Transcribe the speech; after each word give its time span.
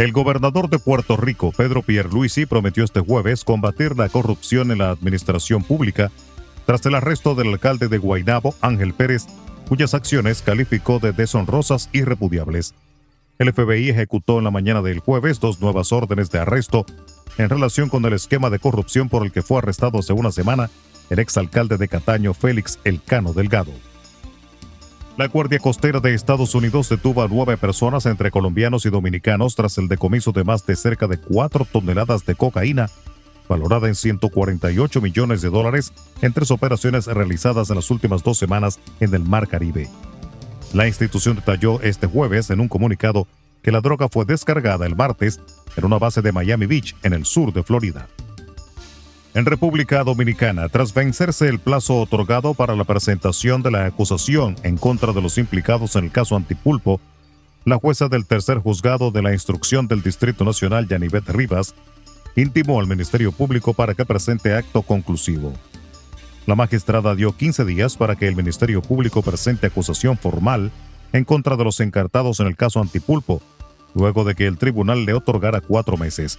El 0.00 0.12
gobernador 0.12 0.70
de 0.70 0.78
Puerto 0.78 1.18
Rico, 1.18 1.52
Pedro 1.52 1.82
Pierluisi, 1.82 2.46
prometió 2.46 2.84
este 2.84 3.00
jueves 3.00 3.44
combatir 3.44 3.98
la 3.98 4.08
corrupción 4.08 4.70
en 4.70 4.78
la 4.78 4.88
administración 4.88 5.62
pública 5.62 6.10
tras 6.64 6.86
el 6.86 6.94
arresto 6.94 7.34
del 7.34 7.48
alcalde 7.48 7.88
de 7.88 7.98
Guaynabo, 7.98 8.54
Ángel 8.62 8.94
Pérez, 8.94 9.26
cuyas 9.70 9.94
acciones 9.94 10.42
calificó 10.42 10.98
de 10.98 11.12
deshonrosas 11.12 11.90
y 11.92 12.02
repudiables. 12.02 12.74
El 13.38 13.52
FBI 13.52 13.90
ejecutó 13.90 14.38
en 14.38 14.44
la 14.44 14.50
mañana 14.50 14.82
del 14.82 14.98
jueves 14.98 15.38
dos 15.38 15.60
nuevas 15.60 15.92
órdenes 15.92 16.28
de 16.32 16.40
arresto 16.40 16.84
en 17.38 17.48
relación 17.48 17.88
con 17.88 18.04
el 18.04 18.14
esquema 18.14 18.50
de 18.50 18.58
corrupción 18.58 19.08
por 19.08 19.24
el 19.24 19.30
que 19.30 19.42
fue 19.42 19.58
arrestado 19.58 20.00
hace 20.00 20.12
una 20.12 20.32
semana 20.32 20.70
el 21.08 21.20
exalcalde 21.20 21.76
de 21.76 21.86
Cataño 21.86 22.34
Félix 22.34 22.80
Elcano 22.82 23.32
Delgado. 23.32 23.70
La 25.16 25.28
Guardia 25.28 25.60
Costera 25.60 26.00
de 26.00 26.14
Estados 26.14 26.56
Unidos 26.56 26.88
detuvo 26.88 27.22
a 27.22 27.28
nueve 27.28 27.56
personas 27.56 28.06
entre 28.06 28.32
colombianos 28.32 28.86
y 28.86 28.90
dominicanos 28.90 29.54
tras 29.54 29.78
el 29.78 29.86
decomiso 29.86 30.32
de 30.32 30.42
más 30.42 30.66
de 30.66 30.74
cerca 30.74 31.06
de 31.06 31.20
cuatro 31.20 31.64
toneladas 31.64 32.26
de 32.26 32.34
cocaína 32.34 32.90
valorada 33.50 33.88
en 33.88 33.96
148 33.96 35.00
millones 35.00 35.42
de 35.42 35.50
dólares 35.50 35.92
en 36.22 36.32
tres 36.32 36.52
operaciones 36.52 37.06
realizadas 37.06 37.68
en 37.68 37.76
las 37.76 37.90
últimas 37.90 38.22
dos 38.22 38.38
semanas 38.38 38.78
en 39.00 39.12
el 39.12 39.24
Mar 39.24 39.48
Caribe. 39.48 39.88
La 40.72 40.86
institución 40.86 41.34
detalló 41.34 41.82
este 41.82 42.06
jueves 42.06 42.48
en 42.50 42.60
un 42.60 42.68
comunicado 42.68 43.26
que 43.62 43.72
la 43.72 43.80
droga 43.80 44.08
fue 44.08 44.24
descargada 44.24 44.86
el 44.86 44.94
martes 44.94 45.40
en 45.76 45.84
una 45.84 45.98
base 45.98 46.22
de 46.22 46.30
Miami 46.30 46.66
Beach, 46.66 46.94
en 47.02 47.12
el 47.12 47.26
sur 47.26 47.52
de 47.52 47.64
Florida. 47.64 48.06
En 49.34 49.44
República 49.44 50.04
Dominicana, 50.04 50.68
tras 50.68 50.94
vencerse 50.94 51.48
el 51.48 51.58
plazo 51.58 52.00
otorgado 52.00 52.54
para 52.54 52.76
la 52.76 52.84
presentación 52.84 53.62
de 53.62 53.72
la 53.72 53.84
acusación 53.84 54.56
en 54.62 54.76
contra 54.76 55.12
de 55.12 55.22
los 55.22 55.38
implicados 55.38 55.96
en 55.96 56.04
el 56.04 56.12
caso 56.12 56.36
Antipulpo, 56.36 57.00
la 57.64 57.76
jueza 57.76 58.08
del 58.08 58.26
tercer 58.26 58.58
juzgado 58.58 59.10
de 59.10 59.22
la 59.22 59.32
instrucción 59.32 59.88
del 59.88 60.02
Distrito 60.02 60.44
Nacional, 60.44 60.88
Yanivet 60.88 61.28
Rivas, 61.28 61.74
intimó 62.36 62.80
al 62.80 62.86
Ministerio 62.86 63.32
Público 63.32 63.74
para 63.74 63.94
que 63.94 64.04
presente 64.04 64.54
acto 64.54 64.82
conclusivo. 64.82 65.52
La 66.46 66.54
magistrada 66.54 67.14
dio 67.14 67.36
15 67.36 67.64
días 67.64 67.96
para 67.96 68.16
que 68.16 68.26
el 68.26 68.36
Ministerio 68.36 68.82
Público 68.82 69.22
presente 69.22 69.66
acusación 69.66 70.16
formal 70.16 70.70
en 71.12 71.24
contra 71.24 71.56
de 71.56 71.64
los 71.64 71.80
encartados 71.80 72.40
en 72.40 72.46
el 72.46 72.56
caso 72.56 72.80
Antipulpo, 72.80 73.42
luego 73.94 74.24
de 74.24 74.34
que 74.34 74.46
el 74.46 74.58
tribunal 74.58 75.04
le 75.04 75.14
otorgara 75.14 75.60
cuatro 75.60 75.96
meses. 75.96 76.38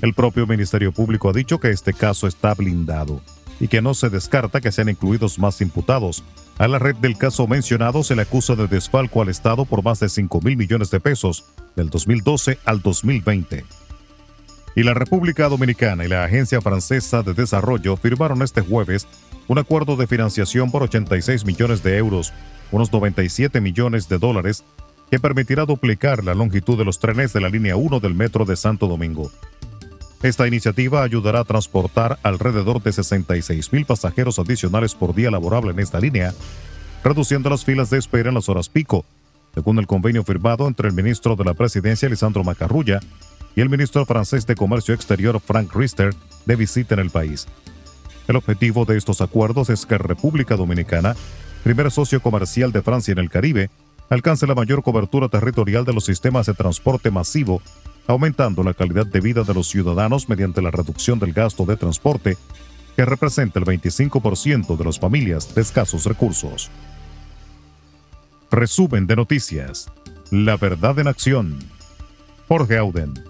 El 0.00 0.14
propio 0.14 0.46
Ministerio 0.46 0.92
Público 0.92 1.28
ha 1.28 1.32
dicho 1.32 1.60
que 1.60 1.70
este 1.70 1.92
caso 1.92 2.26
está 2.26 2.54
blindado 2.54 3.20
y 3.60 3.68
que 3.68 3.82
no 3.82 3.92
se 3.92 4.08
descarta 4.08 4.60
que 4.60 4.72
sean 4.72 4.88
incluidos 4.88 5.38
más 5.38 5.60
imputados. 5.60 6.24
A 6.56 6.66
la 6.66 6.78
red 6.78 6.96
del 6.96 7.18
caso 7.18 7.46
mencionado 7.46 8.02
se 8.02 8.16
le 8.16 8.22
acusa 8.22 8.56
de 8.56 8.66
desfalco 8.66 9.20
al 9.20 9.28
Estado 9.28 9.66
por 9.66 9.82
más 9.82 10.00
de 10.00 10.08
5 10.08 10.40
mil 10.40 10.56
millones 10.56 10.90
de 10.90 11.00
pesos 11.00 11.44
del 11.76 11.90
2012 11.90 12.58
al 12.64 12.80
2020 12.80 13.79
y 14.74 14.82
la 14.82 14.94
República 14.94 15.48
Dominicana 15.48 16.04
y 16.04 16.08
la 16.08 16.24
Agencia 16.24 16.60
Francesa 16.60 17.22
de 17.22 17.34
Desarrollo 17.34 17.96
firmaron 17.96 18.42
este 18.42 18.60
jueves 18.60 19.06
un 19.48 19.58
acuerdo 19.58 19.96
de 19.96 20.06
financiación 20.06 20.70
por 20.70 20.84
86 20.84 21.44
millones 21.44 21.82
de 21.82 21.96
euros, 21.96 22.32
unos 22.70 22.92
97 22.92 23.60
millones 23.60 24.08
de 24.08 24.18
dólares, 24.18 24.62
que 25.10 25.18
permitirá 25.18 25.64
duplicar 25.64 26.22
la 26.22 26.34
longitud 26.34 26.78
de 26.78 26.84
los 26.84 27.00
trenes 27.00 27.32
de 27.32 27.40
la 27.40 27.48
línea 27.48 27.74
1 27.74 27.98
del 27.98 28.14
metro 28.14 28.44
de 28.44 28.54
Santo 28.54 28.86
Domingo. 28.86 29.32
Esta 30.22 30.46
iniciativa 30.46 31.02
ayudará 31.02 31.40
a 31.40 31.44
transportar 31.44 32.18
alrededor 32.22 32.80
de 32.80 32.92
66 32.92 33.72
mil 33.72 33.86
pasajeros 33.86 34.38
adicionales 34.38 34.94
por 34.94 35.14
día 35.14 35.30
laborable 35.30 35.72
en 35.72 35.80
esta 35.80 35.98
línea, 35.98 36.32
reduciendo 37.02 37.50
las 37.50 37.64
filas 37.64 37.90
de 37.90 37.98
espera 37.98 38.28
en 38.28 38.36
las 38.36 38.48
horas 38.48 38.68
pico, 38.68 39.04
según 39.54 39.78
el 39.78 39.88
convenio 39.88 40.22
firmado 40.22 40.68
entre 40.68 40.88
el 40.88 40.94
ministro 40.94 41.34
de 41.34 41.44
la 41.44 41.54
Presidencia, 41.54 42.08
Lisandro 42.08 42.44
Macarrulla, 42.44 43.00
y 43.56 43.60
el 43.60 43.68
ministro 43.68 44.06
francés 44.06 44.46
de 44.46 44.54
Comercio 44.54 44.94
Exterior 44.94 45.40
Frank 45.40 45.74
Riester 45.74 46.14
de 46.46 46.56
visita 46.56 46.94
en 46.94 47.00
el 47.00 47.10
país. 47.10 47.46
El 48.28 48.36
objetivo 48.36 48.84
de 48.84 48.96
estos 48.96 49.20
acuerdos 49.20 49.70
es 49.70 49.86
que 49.86 49.98
República 49.98 50.56
Dominicana, 50.56 51.16
primer 51.64 51.90
socio 51.90 52.22
comercial 52.22 52.72
de 52.72 52.82
Francia 52.82 53.12
en 53.12 53.18
el 53.18 53.30
Caribe, 53.30 53.70
alcance 54.08 54.46
la 54.46 54.54
mayor 54.54 54.82
cobertura 54.82 55.28
territorial 55.28 55.84
de 55.84 55.92
los 55.92 56.04
sistemas 56.04 56.46
de 56.46 56.54
transporte 56.54 57.10
masivo, 57.10 57.62
aumentando 58.06 58.62
la 58.62 58.74
calidad 58.74 59.06
de 59.06 59.20
vida 59.20 59.44
de 59.44 59.54
los 59.54 59.68
ciudadanos 59.68 60.28
mediante 60.28 60.62
la 60.62 60.70
reducción 60.70 61.18
del 61.18 61.32
gasto 61.32 61.64
de 61.64 61.76
transporte, 61.76 62.36
que 62.96 63.04
representa 63.04 63.58
el 63.58 63.64
25% 63.64 64.76
de 64.76 64.84
las 64.84 64.98
familias 64.98 65.54
de 65.54 65.62
escasos 65.62 66.04
recursos. 66.04 66.70
Resumen 68.50 69.06
de 69.06 69.16
noticias. 69.16 69.90
La 70.30 70.56
verdad 70.56 70.98
en 70.98 71.06
acción. 71.06 71.58
Jorge 72.48 72.76
Auden. 72.78 73.29